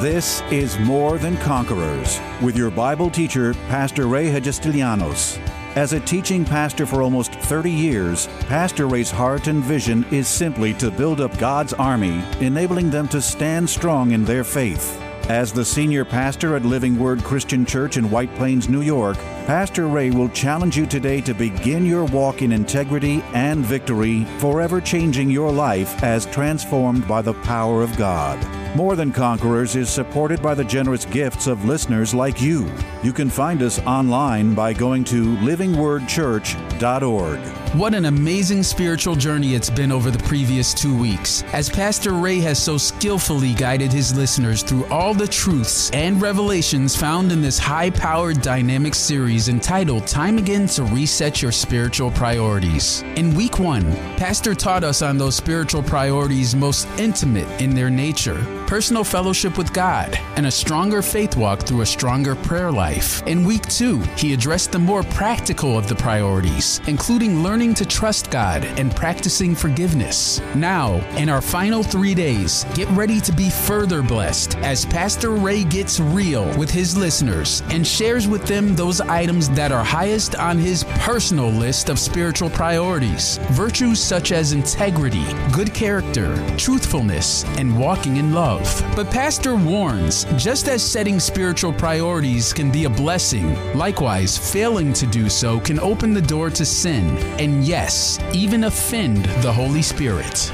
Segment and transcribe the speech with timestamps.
[0.00, 5.38] This is More Than Conquerors with your Bible teacher, Pastor Ray Hagestilianos.
[5.76, 10.74] As a teaching pastor for almost 30 years, Pastor Ray's heart and vision is simply
[10.74, 15.00] to build up God's army, enabling them to stand strong in their faith.
[15.30, 19.86] As the senior pastor at Living Word Christian Church in White Plains, New York, Pastor
[19.88, 25.30] Ray will challenge you today to begin your walk in integrity and victory, forever changing
[25.30, 28.38] your life as transformed by the power of God.
[28.74, 32.72] More Than Conquerors is supported by the generous gifts of listeners like you.
[33.02, 37.38] You can find us online by going to livingwordchurch.org.
[37.74, 42.40] What an amazing spiritual journey it's been over the previous two weeks, as Pastor Ray
[42.40, 47.58] has so skillfully guided his listeners through all the truths and revelations found in this
[47.58, 53.02] high powered dynamic series entitled Time Again to Reset Your Spiritual Priorities.
[53.16, 53.84] In week one,
[54.16, 59.72] Pastor taught us on those spiritual priorities most intimate in their nature personal fellowship with
[59.72, 63.22] God, and a stronger faith walk through a stronger prayer life.
[63.26, 68.30] In week two, he addressed the more practical of the priorities, including learning to trust
[68.30, 70.40] God and practicing forgiveness.
[70.54, 75.64] Now, in our final three days, get ready to be further blessed as Pastor Ray
[75.64, 80.58] gets real with his listeners and shares with them those items that are highest on
[80.58, 88.18] his personal list of spiritual priorities virtues such as integrity, good character, truthfulness, and walking
[88.18, 88.62] in love.
[88.94, 95.06] But Pastor warns just as setting spiritual priorities can be a blessing, likewise, failing to
[95.06, 100.52] do so can open the door to sin, and yes, even offend the Holy Spirit.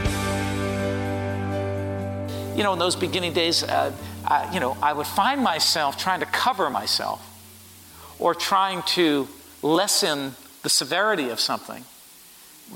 [2.56, 3.92] You know, in those beginning days, uh,
[4.24, 7.29] I, you know, I would find myself trying to cover myself
[8.20, 9.26] or trying to
[9.62, 11.84] lessen the severity of something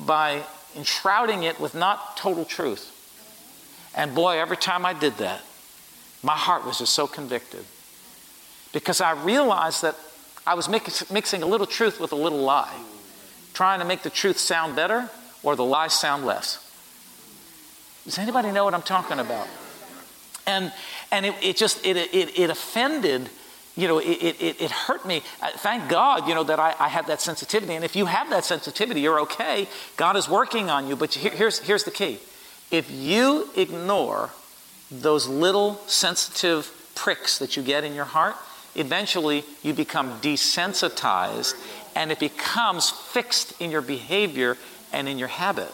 [0.07, 0.43] by
[0.77, 2.91] enshrouding it with not total truth.
[3.95, 5.41] And boy, every time I did that,
[6.23, 7.65] my heart was just so convicted
[8.73, 9.95] because I realized that
[10.47, 12.75] I was mix, mixing a little truth with a little lie,
[13.53, 15.09] trying to make the truth sound better
[15.43, 16.61] or the lie sound less.
[18.05, 19.47] Does anybody know what I'm talking about?
[20.47, 20.73] And,
[21.11, 23.31] and it, it just, it, it, it offended,
[23.77, 25.23] you know, it, it, it hurt me.
[25.43, 27.75] Uh, thank God, you know, that I, I have that sensitivity.
[27.75, 29.69] And if you have that sensitivity, you're okay.
[29.97, 30.95] God is working on you.
[30.95, 32.19] But here, here's, here's the key.
[32.71, 34.31] If you ignore
[34.91, 38.37] those little sensitive pricks that you get in your heart,
[38.77, 41.55] eventually you become desensitized
[41.97, 44.57] and it becomes fixed in your behavior
[44.93, 45.73] and in your habit.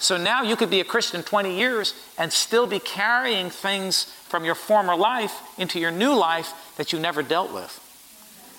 [0.00, 4.46] So now you could be a Christian 20 years and still be carrying things from
[4.46, 7.76] your former life into your new life that you never dealt with.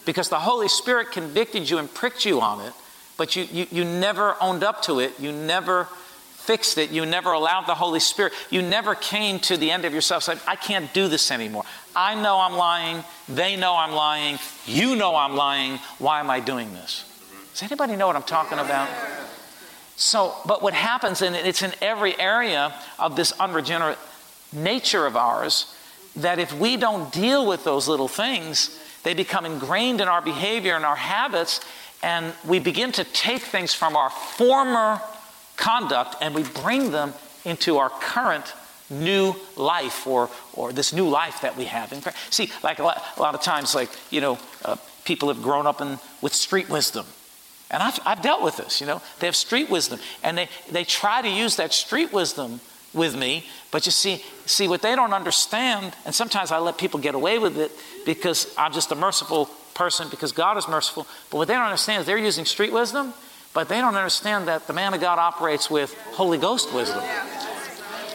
[0.05, 2.73] Because the Holy Spirit convicted you and pricked you on it,
[3.17, 5.19] but you, you, you never owned up to it.
[5.19, 5.85] You never
[6.41, 6.91] fixed it.
[6.91, 8.33] You never allowed the Holy Spirit.
[8.51, 11.63] You never came to the end of yourself said, I can't do this anymore.
[11.95, 13.03] I know I'm lying.
[13.27, 14.37] They know I'm lying.
[14.67, 15.77] You know I'm lying.
[15.97, 17.03] Why am I doing this?
[17.53, 18.87] Does anybody know what I'm talking about?
[20.01, 23.99] So, but what happens, and it's in every area of this unregenerate
[24.51, 25.75] nature of ours,
[26.15, 30.75] that if we don't deal with those little things, they become ingrained in our behavior
[30.75, 31.61] and our habits,
[32.01, 34.99] and we begin to take things from our former
[35.55, 37.13] conduct and we bring them
[37.45, 38.55] into our current
[38.89, 41.93] new life or, or this new life that we have.
[42.31, 45.67] See, like a lot, a lot of times, like, you know, uh, people have grown
[45.67, 47.05] up in, with street wisdom
[47.71, 49.01] and I've, I've dealt with this, you know.
[49.19, 49.99] They have street wisdom.
[50.23, 52.59] And they, they try to use that street wisdom
[52.93, 56.99] with me, but you see, see what they don't understand, and sometimes I let people
[56.99, 57.71] get away with it
[58.05, 61.07] because I'm just a merciful person because God is merciful.
[61.29, 63.13] But what they don't understand is they're using street wisdom,
[63.53, 67.03] but they don't understand that the man of God operates with Holy Ghost wisdom.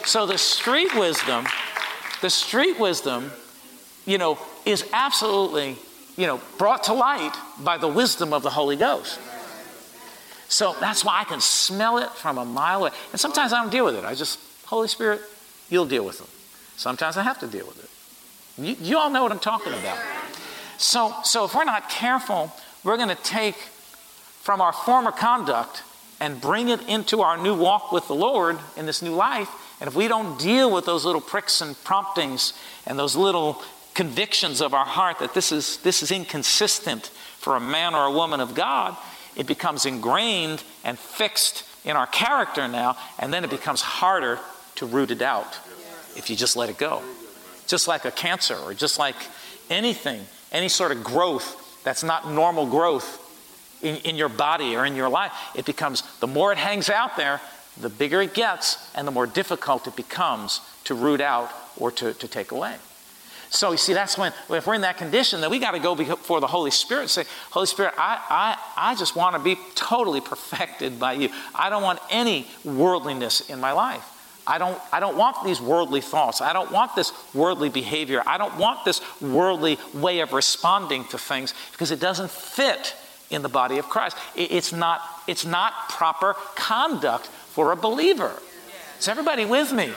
[0.05, 1.47] So the street wisdom,
[2.21, 3.31] the street wisdom,
[4.05, 5.75] you know, is absolutely,
[6.15, 9.19] you know, brought to light by the wisdom of the Holy Ghost.
[10.49, 12.91] So that's why I can smell it from a mile away.
[13.11, 14.05] And sometimes I don't deal with it.
[14.05, 15.21] I just, Holy Spirit,
[15.69, 16.27] you'll deal with them.
[16.77, 17.89] Sometimes I have to deal with it.
[18.61, 19.97] You, you all know what I'm talking about.
[20.77, 22.51] So, so if we're not careful,
[22.83, 25.83] we're going to take from our former conduct
[26.19, 29.49] and bring it into our new walk with the Lord in this new life.
[29.79, 32.53] And if we don't deal with those little pricks and promptings
[32.85, 33.61] and those little
[33.93, 37.07] convictions of our heart that this is, this is inconsistent
[37.37, 38.95] for a man or a woman of God,
[39.37, 44.39] it becomes ingrained and fixed in our character now, and then it becomes harder
[44.75, 45.57] to root it out
[46.17, 47.01] if you just let it go.
[47.67, 49.15] Just like a cancer or just like
[49.69, 53.23] anything, any sort of growth that's not normal growth
[53.81, 57.15] in, in your body or in your life, it becomes the more it hangs out
[57.15, 57.39] there,
[57.79, 62.13] the bigger it gets, and the more difficult it becomes to root out or to,
[62.13, 62.75] to take away.
[63.49, 65.95] So you see, that's when if we're in that condition, then we got to go
[65.95, 69.57] before the Holy Spirit and say, Holy Spirit, I, I, I just want to be
[69.75, 71.29] totally perfected by you.
[71.55, 74.13] I don't want any worldliness in my life.
[74.45, 76.39] I don't, I don't want these worldly thoughts.
[76.39, 78.23] I don't want this worldly behavior.
[78.25, 82.95] I don't want this worldly way of responding to things because it doesn't fit
[83.29, 84.15] in the body of Christ.
[84.35, 88.31] It's not, it's not proper conduct for a believer.
[88.99, 89.91] Is everybody with me?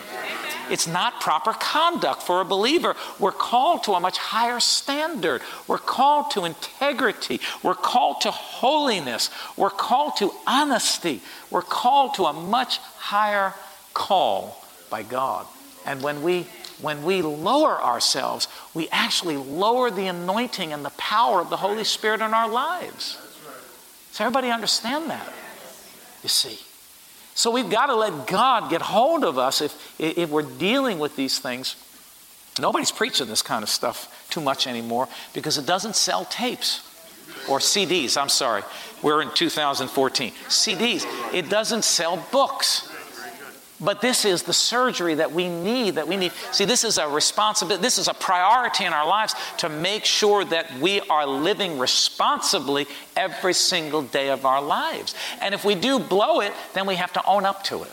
[0.70, 2.94] It's not proper conduct for a believer.
[3.19, 5.43] We're called to a much higher standard.
[5.67, 7.40] We're called to integrity.
[7.62, 9.31] We're called to holiness.
[9.56, 11.20] We're called to honesty.
[11.50, 13.55] We're called to a much higher
[13.94, 15.46] call by God.
[15.87, 16.46] And when we
[16.81, 21.84] when we lower ourselves, we actually lower the anointing and the power of the Holy
[21.84, 23.19] Spirit in our lives.
[24.12, 25.31] Does everybody understand that?
[26.22, 26.58] You see.
[27.40, 31.16] So we've got to let God get hold of us if, if we're dealing with
[31.16, 31.75] these things.
[32.60, 36.87] Nobody's preaching this kind of stuff too much anymore because it doesn't sell tapes
[37.48, 38.20] or CDs.
[38.20, 38.62] I'm sorry.
[39.00, 40.32] We're in 2014.
[40.48, 41.06] CDs.
[41.32, 42.89] It doesn't sell books.
[43.82, 46.32] But this is the surgery that we need, that we need.
[46.53, 50.44] See, this is a responsibility, this is a priority in our lives to make sure
[50.44, 52.87] that we are living responsibly
[53.17, 55.15] every single day of our lives.
[55.41, 57.93] And if we do blow it, then we have to own up to it.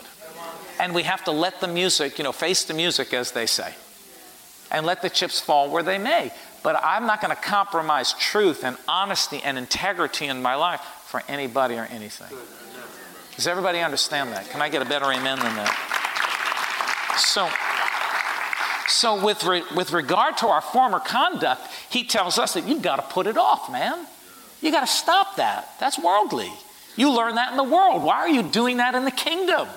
[0.78, 3.74] And we have to let the music, you know, face the music, as they say,
[4.70, 6.30] and let the chips fall where they may.
[6.62, 11.22] But I'm not going to compromise truth and honesty and integrity in my life for
[11.28, 12.36] anybody or anything.
[13.38, 14.50] Does everybody understand that?
[14.50, 15.70] Can I get a better amen than that?
[17.18, 17.48] So,
[18.88, 22.96] so with, re, with regard to our former conduct, he tells us that you've got
[22.96, 24.08] to put it off, man.
[24.60, 25.68] You got to stop that.
[25.78, 26.50] That's worldly.
[26.96, 28.02] You learn that in the world.
[28.02, 29.68] Why are you doing that in the kingdom?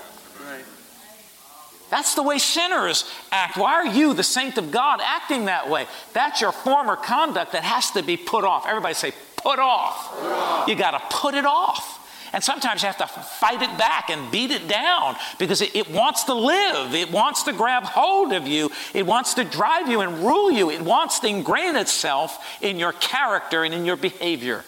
[1.91, 3.57] That's the way sinners act.
[3.57, 5.85] Why are you, the saint of God, acting that way?
[6.13, 8.65] That's your former conduct that has to be put off.
[8.65, 10.19] Everybody say, put off.
[10.19, 10.67] Put off.
[10.67, 11.99] You got to put it off.
[12.33, 15.89] And sometimes you have to fight it back and beat it down because it, it,
[15.91, 16.95] wants to live.
[16.95, 18.71] It wants to grab hold of you.
[18.93, 20.69] It wants to drive you and rule you.
[20.69, 24.63] It wants to ingrain itself in your character and in your behavior.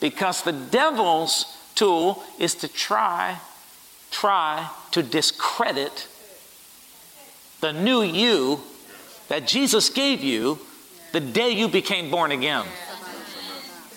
[0.00, 3.38] Because the devil's tool is to try,
[4.12, 6.06] try to discredit
[7.60, 8.60] the new you
[9.28, 10.60] that Jesus gave you
[11.12, 12.66] the day you became born again.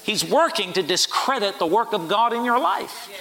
[0.08, 3.12] He's working to discredit the work of God in your life.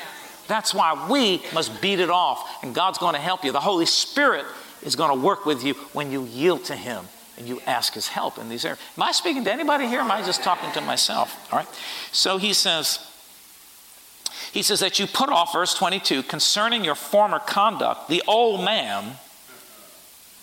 [0.46, 3.50] That's why we must beat it off, and God's going to help you.
[3.50, 4.46] The Holy Spirit
[4.84, 7.04] is going to work with you when you yield to Him
[7.38, 8.78] and you ask His help in these areas.
[8.96, 9.98] Am I speaking to anybody here?
[9.98, 11.52] Am I just talking to myself?
[11.52, 11.68] All right.
[12.12, 13.00] So he says,
[14.52, 19.16] he says that you put off, verse 22, concerning your former conduct, the old man.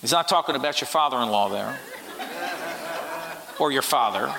[0.02, 1.80] He's not talking about your father in law there
[3.60, 4.36] or your father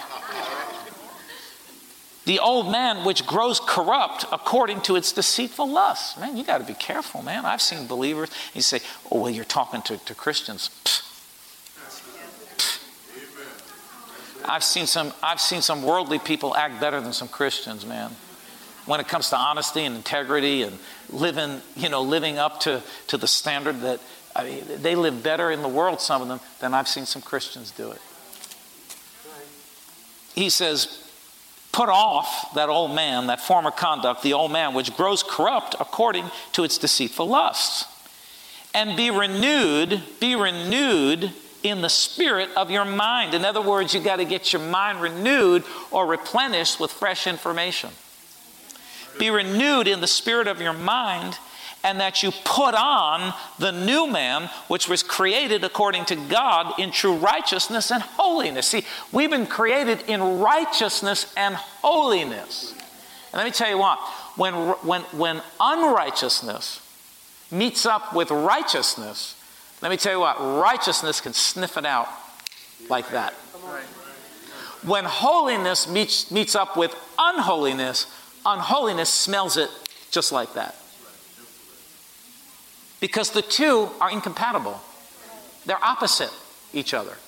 [2.25, 6.19] the old man which grows corrupt according to its deceitful lusts.
[6.19, 7.45] Man, you got to be careful, man.
[7.45, 8.81] I've seen believers, you say,
[9.11, 10.71] oh, well, you're talking to, to Christians.
[10.85, 11.05] Pfft.
[14.47, 18.11] I've seen some I've seen some worldly people act better than some Christians, man.
[18.87, 20.79] When it comes to honesty and integrity and
[21.09, 24.01] living, you know, living up to, to the standard that
[24.37, 27.23] I mean, they live better in the world, some of them, than I've seen some
[27.23, 28.01] Christians do it.
[30.35, 31.04] He says,
[31.75, 36.31] Put off that old man, that former conduct, the old man which grows corrupt according
[36.53, 37.87] to its deceitful lusts.
[38.73, 41.33] And be renewed, be renewed
[41.65, 43.35] in the spirit of your mind.
[43.35, 47.91] In other words, you got to get your mind renewed or replenished with fresh information.
[49.19, 51.41] Be renewed in the spirit of your mind
[51.85, 56.91] and that you put on the new man, which was created according to God in
[56.91, 58.67] true righteousness and holiness.
[58.67, 62.73] See, we've been created in righteousness and holiness.
[62.73, 63.99] And let me tell you what,
[64.37, 66.81] when, when, when unrighteousness
[67.51, 69.37] meets up with righteousness,
[69.83, 72.09] let me tell you what, righteousness can sniff it out
[72.89, 73.35] like that.
[74.85, 78.07] When holiness meets, meets up with unholiness,
[78.47, 79.69] unholiness smells it
[80.11, 80.77] just like that
[83.05, 84.81] because the two are incompatible.
[85.67, 86.31] They're opposite
[86.73, 87.19] each other.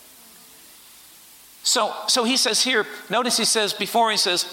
[1.65, 4.47] So, so he says here, notice he says before he says,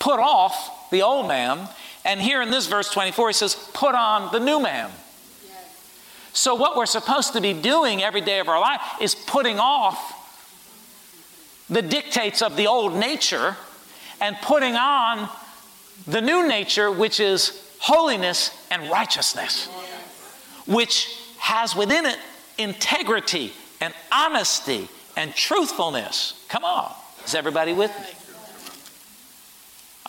[0.00, 1.68] put off the old man.
[2.04, 4.90] And here in this verse 24, he says, put on the new man.
[6.32, 10.16] So, what we're supposed to be doing every day of our life is putting off
[11.70, 13.56] the dictates of the old nature
[14.20, 15.28] and putting on
[16.08, 19.68] the new nature, which is holiness and righteousness
[20.70, 22.18] which has within it
[22.56, 26.44] integrity and honesty and truthfulness.
[26.48, 26.92] Come on.
[27.24, 28.06] Is everybody with me?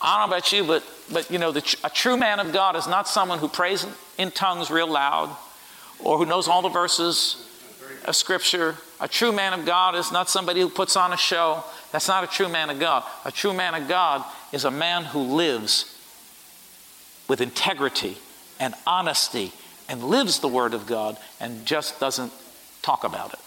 [0.00, 2.76] I don't know about you, but, but you know, the, a true man of God
[2.76, 3.86] is not someone who prays
[4.18, 5.36] in tongues real loud
[6.00, 7.48] or who knows all the verses
[8.04, 8.76] of Scripture.
[9.00, 11.62] A true man of God is not somebody who puts on a show.
[11.90, 13.04] That's not a true man of God.
[13.24, 15.98] A true man of God is a man who lives
[17.28, 18.16] with integrity
[18.58, 19.52] and honesty
[19.92, 22.32] and lives the Word of God and just doesn't
[22.80, 23.38] talk about it.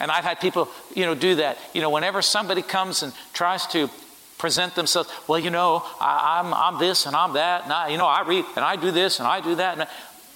[0.00, 1.58] And I've had people, you know, do that.
[1.74, 3.90] You know, whenever somebody comes and tries to
[4.38, 7.88] present themselves, well, you know, I, am I'm, I'm this and I'm that, and I,
[7.88, 9.74] you know, I read and I do this and I do that.
[9.74, 9.88] And I,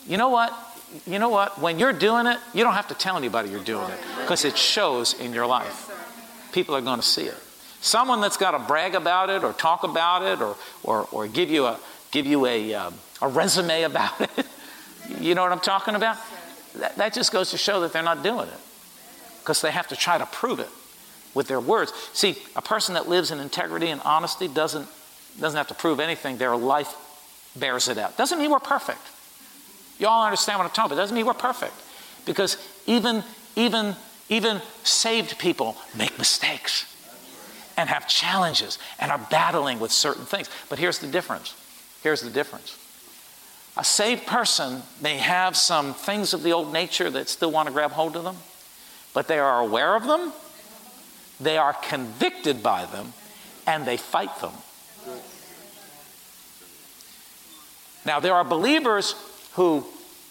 [0.07, 0.53] you know what?
[1.07, 1.59] You know what?
[1.59, 4.59] When you're doing it, you don't have to tell anybody you're doing it because it
[4.59, 5.91] shows in your life.
[6.53, 7.37] People are going to see it.
[7.81, 11.51] Someone that's got to brag about it or talk about it or, or, or give
[11.51, 14.31] you a, give you a, um, a resume about it.
[15.21, 16.19] you know what I'm talking about?
[16.79, 18.61] That, that just goes to show that they're not doing it
[19.41, 20.69] because they have to try to prove it
[21.35, 21.93] with their words.
[22.13, 24.89] See, a person that lives in integrity and honesty doesn't,
[25.39, 26.39] doesn't have to prove anything.
[26.39, 26.95] Their life
[27.57, 28.17] bears it out.
[28.17, 29.01] Doesn't mean we're perfect.
[29.99, 31.03] You all understand what I'm talking about.
[31.03, 31.75] Doesn't mean we're perfect.
[32.25, 32.57] Because
[32.87, 33.23] even,
[33.55, 33.95] even,
[34.29, 36.93] even saved people make mistakes
[37.77, 40.51] and have challenges and are battling with certain things.
[40.69, 41.55] But here's the difference.
[42.03, 42.77] Here's the difference.
[43.77, 47.73] A saved person may have some things of the old nature that still want to
[47.73, 48.37] grab hold of them,
[49.13, 50.33] but they are aware of them,
[51.41, 53.13] they are convicted by them,
[53.67, 54.53] and they fight them.
[58.07, 59.15] Now, there are believers
[59.55, 59.85] who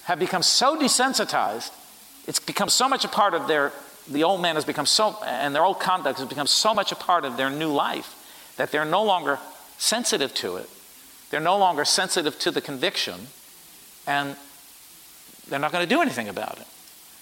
[0.03, 1.71] have become so desensitized,
[2.25, 3.71] it's become so much a part of their
[4.07, 6.95] the old man has become so, and their old conduct has become so much a
[6.95, 9.39] part of their new life that they're no longer
[9.77, 10.69] sensitive to it.
[11.29, 13.19] They're no longer sensitive to the conviction,
[14.07, 14.35] and
[15.47, 16.67] they're not going to do anything about it.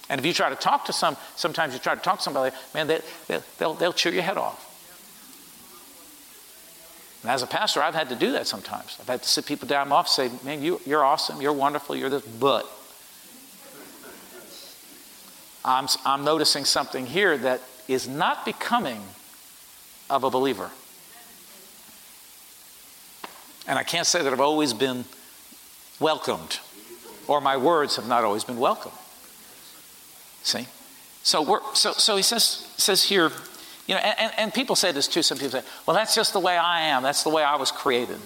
[0.10, 2.56] And if you try to talk to some, sometimes you try to talk to somebody,
[2.74, 4.70] man, they, they, they'll, they'll chew your head off.
[7.22, 8.98] And as a pastor, I've had to do that sometimes.
[9.00, 11.96] I've had to sit people down off and say, man, you, you're awesome, you're wonderful,
[11.96, 12.70] you're this, but
[15.64, 19.02] I'm, I'm noticing something here that is not becoming
[20.10, 20.70] of a believer.
[23.68, 25.06] And I can't say that I've always been
[26.00, 26.60] welcomed,
[27.28, 28.92] or my words have not always been welcome.
[30.44, 30.68] See?
[31.24, 32.44] So, we're, so, so he says,
[32.76, 33.32] says here,
[33.88, 35.22] you know, and, and people say this too.
[35.22, 37.04] Some people say, well, that's just the way I am.
[37.04, 38.18] That's the way I was created.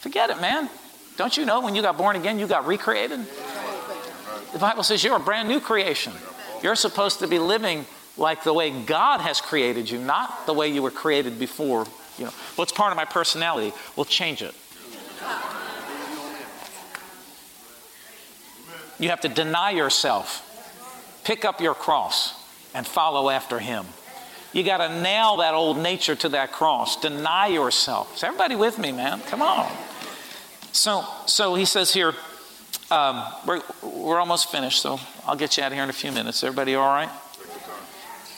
[0.00, 0.68] Forget it, man.
[1.16, 3.20] Don't you know when you got born again, you got recreated?
[4.52, 6.12] The Bible says you're a brand new creation.
[6.62, 10.68] You're supposed to be living like the way God has created you, not the way
[10.68, 11.86] you were created before.
[12.18, 13.72] You know, what's part of my personality?
[13.96, 14.54] We'll change it.
[18.98, 20.40] You have to deny yourself,
[21.24, 22.34] pick up your cross,
[22.74, 23.86] and follow after Him.
[24.52, 27.00] You got to nail that old nature to that cross.
[27.00, 28.16] Deny yourself.
[28.16, 29.20] Is everybody with me, man?
[29.22, 29.70] Come on.
[30.70, 32.14] So, so he says here,
[32.90, 36.12] um, we're, we're almost finished, so I'll get you out of here in a few
[36.12, 36.44] minutes.
[36.44, 37.10] Everybody all right?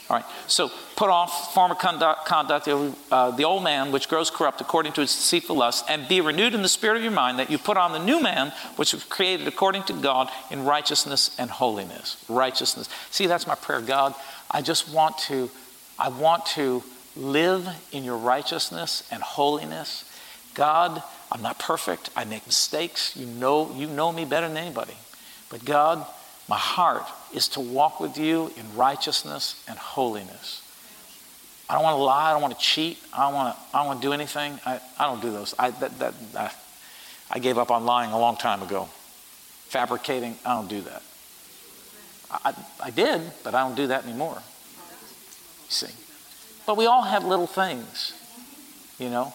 [0.08, 0.24] All right.
[0.46, 5.02] So put off former conduct, conduct uh, the old man, which grows corrupt according to
[5.02, 7.76] its deceitful lust, and be renewed in the spirit of your mind, that you put
[7.76, 12.24] on the new man, which was created according to God in righteousness and holiness.
[12.28, 12.88] Righteousness.
[13.10, 14.14] See, that's my prayer, God.
[14.50, 15.50] I just want to,
[15.98, 16.84] I want to
[17.16, 20.04] live in your righteousness and holiness.
[20.54, 22.10] God, I'm not perfect.
[22.14, 23.16] I make mistakes.
[23.16, 24.94] You know, you know me better than anybody.
[25.50, 26.06] But God,
[26.48, 27.04] my heart
[27.36, 30.62] is to walk with you in righteousness and holiness.
[31.68, 32.30] I don't want to lie.
[32.30, 32.98] I don't want to cheat.
[33.12, 34.58] I don't want to, I don't want to do anything.
[34.64, 35.54] I, I don't do those.
[35.58, 36.50] I, that, that, I,
[37.30, 38.88] I gave up on lying a long time ago.
[39.68, 41.02] Fabricating, I don't do that.
[42.30, 44.38] I, I did, but I don't do that anymore.
[44.38, 45.92] You see.
[46.66, 48.14] But we all have little things,
[48.98, 49.34] you know.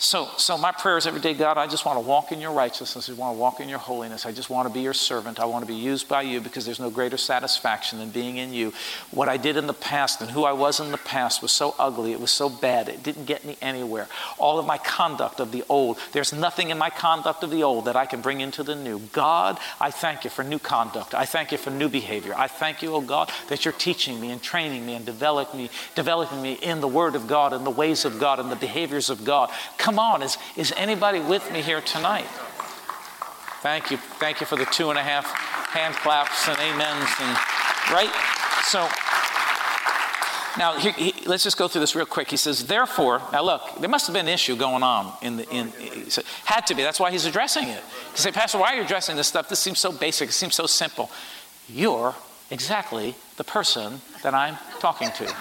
[0.00, 2.52] So, so my prayer is every day, God, I just want to walk in your
[2.52, 3.10] righteousness.
[3.10, 4.26] I want to walk in your holiness.
[4.26, 5.40] I just want to be your servant.
[5.40, 8.52] I want to be used by you because there's no greater satisfaction than being in
[8.52, 8.72] you.
[9.10, 11.74] What I did in the past and who I was in the past was so
[11.80, 12.12] ugly.
[12.12, 12.88] It was so bad.
[12.88, 14.06] It didn't get me anywhere.
[14.38, 17.86] All of my conduct of the old, there's nothing in my conduct of the old
[17.86, 19.00] that I can bring into the new.
[19.12, 21.12] God, I thank you for new conduct.
[21.12, 22.34] I thank you for new behavior.
[22.36, 25.70] I thank you, oh God, that you're teaching me and training me and developing me,
[25.96, 29.10] developing me in the Word of God and the ways of God and the behaviors
[29.10, 29.50] of God.
[29.76, 32.26] Come on, is, is anybody with me here tonight?
[33.62, 33.96] Thank you.
[33.96, 35.26] Thank you for the two and a half
[35.70, 37.36] hand claps and amens and
[37.92, 38.10] right?
[38.64, 38.88] So
[40.58, 42.30] now he, he, let's just go through this real quick.
[42.30, 45.48] He says, therefore, now look, there must have been an issue going on in the
[45.50, 45.72] in
[46.44, 46.82] had to be.
[46.82, 47.82] That's why he's addressing it.
[48.12, 49.48] He say, Pastor, why are you addressing this stuff?
[49.48, 51.10] This seems so basic, it seems so simple.
[51.68, 52.14] You're
[52.50, 55.34] exactly the person that I'm talking to.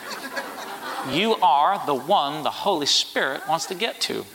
[1.12, 4.26] You are the one the Holy Spirit wants to get to.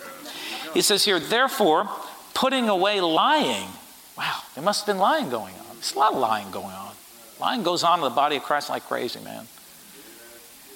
[0.75, 1.89] He says here, therefore,
[2.35, 3.69] putting away lying.
[4.17, 5.75] Wow, there must have been lying going on.
[5.75, 6.93] There's a lot of lying going on.
[7.41, 9.47] Lying goes on in the body of Christ like crazy, man.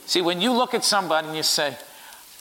[0.07, 1.77] See, when you look at somebody and you say,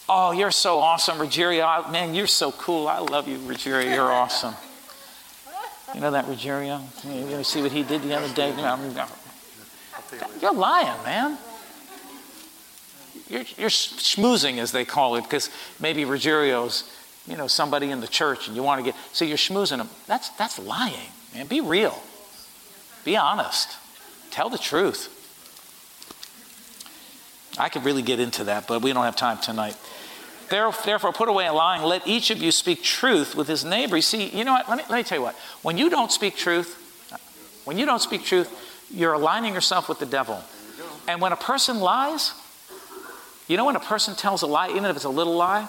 [0.07, 1.91] Oh, you're so awesome, Rogerio.
[1.91, 2.87] Man, you're so cool.
[2.87, 3.91] I love you, Rogerio.
[3.91, 4.53] You're awesome.
[5.95, 6.81] You know that Rogerio?
[7.37, 8.53] You see what he did the other day?
[10.41, 11.37] You're lying, man.
[13.29, 16.89] You're, you're schmoozing, as they call it, because maybe Rogerio's,
[17.27, 19.89] you know, somebody in the church and you want to get, so you're schmoozing them.
[20.05, 21.47] That's, that's lying, man.
[21.47, 21.99] Be real.
[23.03, 23.77] Be honest.
[24.29, 25.11] Tell the truth.
[27.57, 29.77] I could really get into that, but we don't have time tonight.
[30.49, 31.81] Therefore, put away a lying.
[31.81, 33.95] Let each of you speak truth with his neighbor.
[33.95, 34.69] You see, you know what?
[34.69, 35.35] Let me, let me tell you what.
[35.63, 36.81] When you don't speak truth,
[37.65, 38.51] when you don't speak truth,
[38.91, 40.43] you're aligning yourself with the devil.
[41.07, 42.33] And when a person lies,
[43.47, 45.67] you know when a person tells a lie, even if it's a little lie,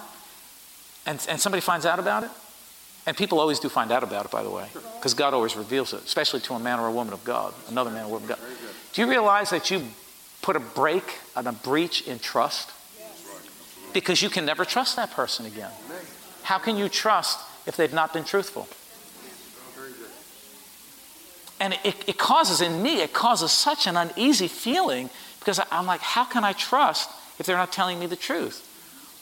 [1.04, 2.30] and, and somebody finds out about it?
[3.06, 4.66] And people always do find out about it, by the way,
[4.98, 7.90] because God always reveals it, especially to a man or a woman of God, another
[7.90, 8.48] man or woman of God.
[8.92, 9.84] Do you realize that you
[10.42, 11.04] put a break
[11.36, 12.72] and a breach in trust?
[13.92, 15.70] Because you can never trust that person again.
[16.42, 18.68] How can you trust if they've not been truthful?
[21.58, 26.00] And it, it causes, in me, it causes such an uneasy feeling because I'm like,
[26.00, 28.62] how can I trust if they're not telling me the truth?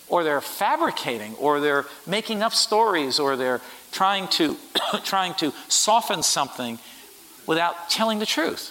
[0.09, 4.57] Or they're fabricating, or they're making up stories, or they're trying to,
[5.05, 6.79] trying to soften something
[7.47, 8.71] without telling the truth.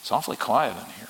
[0.00, 1.08] It's awfully quiet in here.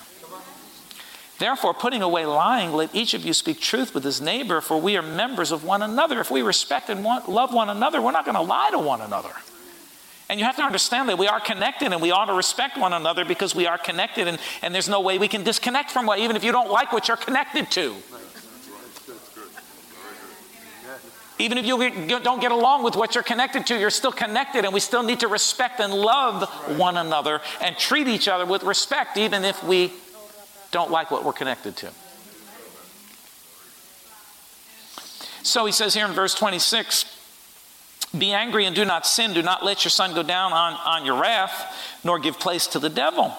[1.38, 4.96] Therefore, putting away lying, let each of you speak truth with his neighbor, for we
[4.96, 6.20] are members of one another.
[6.20, 9.00] If we respect and want, love one another, we're not going to lie to one
[9.00, 9.32] another.
[10.28, 12.92] And you have to understand that we are connected and we ought to respect one
[12.92, 16.18] another because we are connected, and, and there's no way we can disconnect from what,
[16.18, 17.94] even if you don't like what you're connected to.
[21.38, 24.72] Even if you don't get along with what you're connected to, you're still connected, and
[24.72, 26.48] we still need to respect and love
[26.78, 29.92] one another and treat each other with respect, even if we
[30.70, 31.90] don't like what we're connected to.
[35.42, 37.13] So he says here in verse 26
[38.16, 39.32] Be angry and do not sin.
[39.32, 42.78] Do not let your sun go down on, on your wrath, nor give place to
[42.78, 43.36] the devil.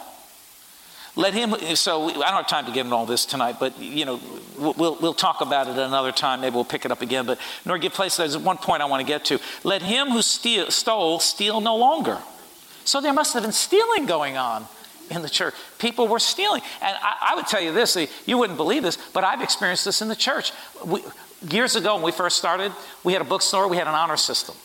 [1.18, 4.04] Let him, so I don't have time to get into all this tonight, but you
[4.04, 4.20] know,
[4.58, 6.42] we'll, we'll talk about it another time.
[6.42, 8.18] Maybe we'll pick it up again, but nor give place.
[8.18, 9.40] There's one point I want to get to.
[9.64, 12.18] Let him who steal, stole steal no longer.
[12.84, 14.66] So there must have been stealing going on
[15.10, 15.54] in the church.
[15.80, 16.62] People were stealing.
[16.82, 19.86] And I, I would tell you this, eh, you wouldn't believe this, but I've experienced
[19.86, 20.52] this in the church.
[20.86, 21.02] We,
[21.42, 22.72] years ago, when we first started,
[23.04, 24.56] we had a bookstore, we had an honor system.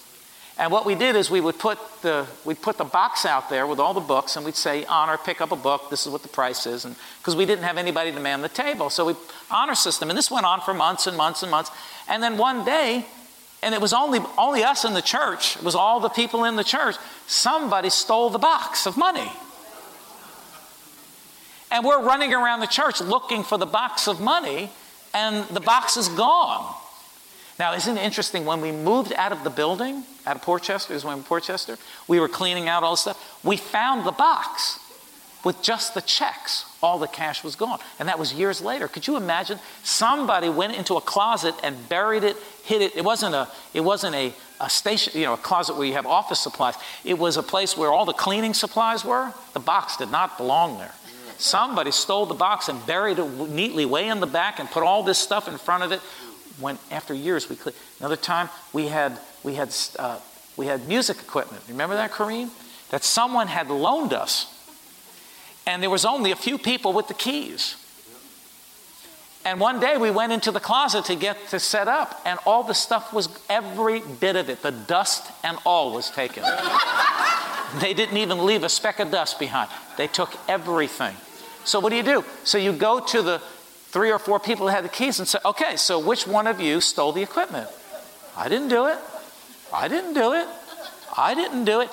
[0.60, 3.66] And what we did is we would put the we'd put the box out there
[3.66, 5.88] with all the books, and we'd say, "Honor, pick up a book.
[5.88, 6.84] This is what the price is."
[7.18, 9.14] Because we didn't have anybody to man the table, so we
[9.50, 11.70] honor system, and this went on for months and months and months.
[12.08, 13.06] And then one day,
[13.62, 15.56] and it was only only us in the church.
[15.56, 16.96] It was all the people in the church.
[17.26, 19.32] Somebody stole the box of money,
[21.70, 24.70] and we're running around the church looking for the box of money,
[25.14, 26.74] and the box is gone.
[27.58, 28.46] Now, isn't it interesting?
[28.46, 31.76] When we moved out of the building, out of Port Chester, is when Port Chester,
[32.08, 33.44] we were cleaning out all the stuff.
[33.44, 34.78] We found the box
[35.44, 36.64] with just the checks.
[36.82, 37.78] All the cash was gone.
[37.98, 38.88] And that was years later.
[38.88, 39.58] Could you imagine?
[39.82, 42.96] Somebody went into a closet and buried it, hid it.
[42.96, 46.06] It wasn't a, it wasn't a, a station, you know, a closet where you have
[46.06, 46.74] office supplies.
[47.04, 49.32] It was a place where all the cleaning supplies were.
[49.52, 50.92] The box did not belong there.
[51.40, 55.02] Somebody stole the box and buried it neatly way in the back and put all
[55.02, 56.00] this stuff in front of it
[56.60, 57.56] when after years we
[57.98, 60.18] another time we had we had uh,
[60.58, 61.62] we had music equipment.
[61.66, 62.50] Remember that, Kareem?
[62.90, 64.54] That someone had loaned us,
[65.66, 67.76] and there was only a few people with the keys.
[69.42, 72.62] And one day we went into the closet to get to set up, and all
[72.62, 76.42] the stuff was every bit of it, the dust and all was taken.
[77.80, 79.70] they didn't even leave a speck of dust behind.
[79.96, 81.16] They took everything.
[81.64, 82.24] So what do you do?
[82.44, 83.38] So you go to the
[83.88, 86.60] three or four people who had the keys and say, okay, so which one of
[86.60, 87.68] you stole the equipment?
[88.36, 88.98] I didn't do it.
[89.72, 90.46] I didn't do it.
[91.16, 91.90] I didn't do it.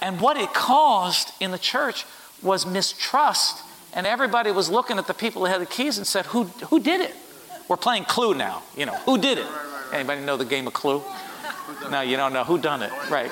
[0.00, 2.06] And what it caused in the church
[2.42, 3.58] was mistrust.
[3.92, 6.80] And everybody was looking at the people who had the keys and said, who, who
[6.80, 7.14] did it?
[7.68, 8.62] We're playing Clue now.
[8.76, 9.46] You know, who did it?
[9.92, 11.02] Anybody know the game of Clue?
[11.90, 12.44] No, you don't know.
[12.44, 12.92] Who done it?
[13.10, 13.30] Right.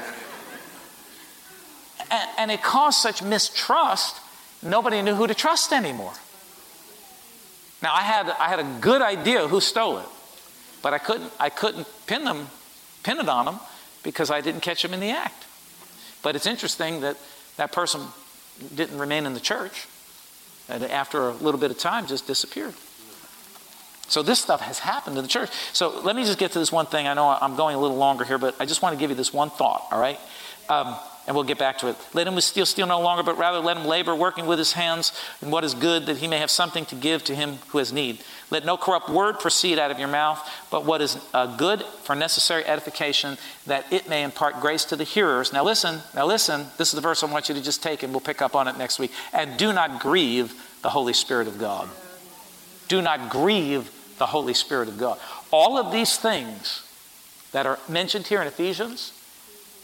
[2.11, 4.17] And, and it caused such mistrust,
[4.63, 6.13] nobody knew who to trust anymore.
[7.83, 10.07] Now I had I had a good idea who stole it,
[10.83, 12.49] but I couldn't I couldn't pin them
[13.03, 13.61] pin it on them
[14.03, 15.45] because I didn't catch them in the act.
[16.23, 17.17] But it's interesting that
[17.57, 18.03] that person
[18.75, 19.87] didn't remain in the church
[20.69, 22.75] and after a little bit of time just disappeared.
[24.09, 25.51] So this stuff has happened in the church.
[25.73, 27.07] So let me just get to this one thing.
[27.07, 29.17] I know I'm going a little longer here, but I just want to give you
[29.17, 30.19] this one thought, all right?
[30.69, 30.97] Um,
[31.29, 31.97] and we'll get back to it.
[32.15, 35.13] Let him steal, steal no longer, but rather let him labor, working with his hands
[35.43, 37.93] in what is good, that he may have something to give to him who has
[37.93, 38.25] need.
[38.51, 42.15] Let no corrupt word proceed out of your mouth, but what is uh, good for
[42.15, 43.37] necessary edification,
[43.67, 45.53] that it may impart grace to the hearers.
[45.53, 46.65] Now listen, now listen.
[46.79, 48.67] This is the verse I want you to just take, and we'll pick up on
[48.67, 49.13] it next week.
[49.35, 51.91] And do not grieve the Holy Spirit of God.
[52.89, 55.19] Do not grieve the Holy Spirit of God.
[55.53, 56.89] All of these things
[57.53, 59.13] that are mentioned here in Ephesians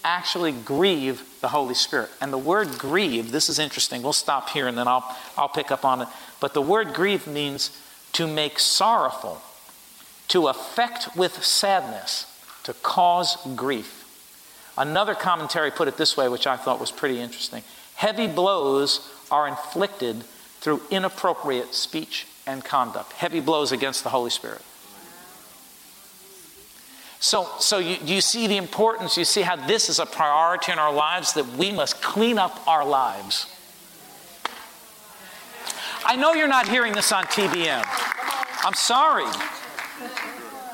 [0.05, 2.11] actually grieve the Holy Spirit.
[2.21, 4.03] And the word grieve, this is interesting.
[4.03, 5.05] We'll stop here and then I'll,
[5.37, 6.09] I'll pick up on it.
[6.41, 7.81] But the word grieve means
[8.13, 9.43] to make sorrowful,
[10.29, 12.31] to affect with sadness,
[12.65, 14.03] to cause grief.
[14.77, 17.63] Another commentary put it this way, which I thought was pretty interesting.
[17.95, 20.25] Heavy blows are inflicted
[20.61, 23.13] through inappropriate speech and conduct.
[23.15, 24.63] Heavy blows against the Holy Spirit.
[27.25, 30.79] So, so you, you see the importance, you see how this is a priority in
[30.79, 33.47] our lives that we must clean up our lives.
[36.05, 37.83] I know you're not hearing this on TBN.
[38.63, 39.25] I'm sorry.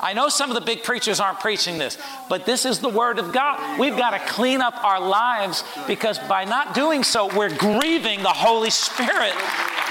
[0.03, 1.97] I know some of the big preachers aren't preaching this,
[2.29, 3.79] but this is the Word of God.
[3.79, 8.29] We've got to clean up our lives because by not doing so, we're grieving the
[8.29, 9.35] Holy Spirit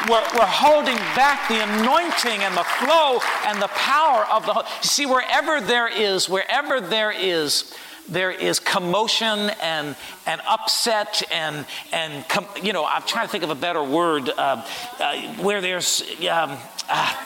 [0.07, 4.53] we're, we're holding back the anointing and the flow and the power of the.
[4.53, 7.73] You see, wherever there is, wherever there is,
[8.07, 13.43] there is commotion and, and upset and, and com, you know, I'm trying to think
[13.43, 14.65] of a better word, uh,
[14.99, 16.57] uh, where there's um,
[16.89, 17.25] uh,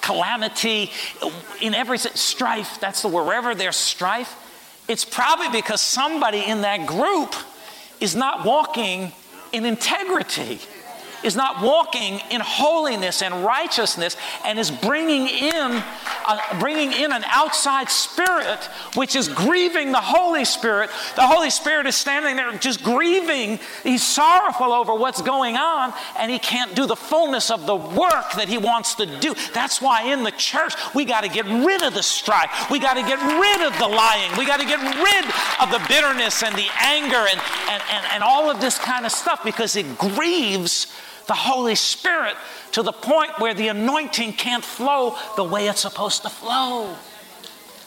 [0.00, 0.90] calamity,
[1.60, 4.36] in every strife, that's the word, wherever there's strife,
[4.88, 7.34] it's probably because somebody in that group
[8.00, 9.12] is not walking
[9.52, 10.60] in integrity
[11.22, 15.82] is not walking in holiness and righteousness and is bringing in
[16.26, 20.90] uh, bringing in an outside spirit which is grieving the holy spirit.
[21.16, 23.58] The holy spirit is standing there just grieving.
[23.82, 28.32] He's sorrowful over what's going on and he can't do the fullness of the work
[28.36, 29.34] that he wants to do.
[29.54, 32.70] That's why in the church we got to get rid of the strife.
[32.70, 34.30] We got to get rid of the lying.
[34.36, 35.24] We got to get rid
[35.60, 39.12] of the bitterness and the anger and, and, and, and all of this kind of
[39.12, 40.86] stuff because it grieves
[41.30, 42.34] the Holy Spirit
[42.72, 46.96] to the point where the anointing can't flow the way it's supposed to flow.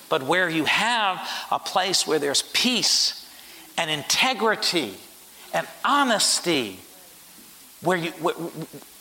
[0.07, 3.29] But where you have a place where there's peace
[3.77, 4.93] and integrity
[5.53, 6.79] and honesty,
[7.81, 8.13] where you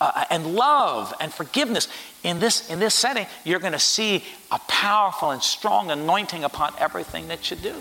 [0.01, 1.87] uh, and love and forgiveness
[2.25, 6.75] in this in this setting, you're going to see a powerful and strong anointing upon
[6.81, 7.77] everything that you do.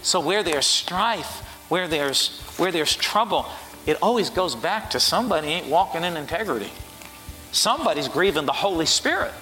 [0.00, 3.44] So where there's strife, where there's where there's trouble,
[3.86, 6.70] it always goes back to somebody ain't walking in integrity.
[7.52, 9.32] Somebody's grieving the Holy Spirit.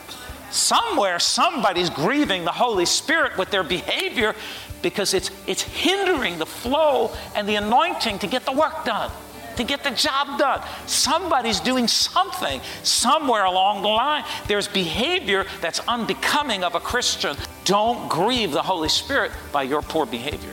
[0.51, 4.35] Somewhere, somebody's grieving the Holy Spirit with their behavior
[4.83, 9.11] because it's, it's hindering the flow and the anointing to get the work done,
[9.57, 10.61] to get the job done.
[10.87, 14.25] Somebody's doing something somewhere along the line.
[14.47, 17.37] There's behavior that's unbecoming of a Christian.
[17.65, 20.53] Don't grieve the Holy Spirit by your poor behavior.